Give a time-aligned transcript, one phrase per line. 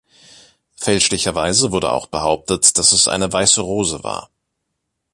[0.79, 4.31] Fälschlicherweise wurde auch behauptet, dass es eine weiße Rose war.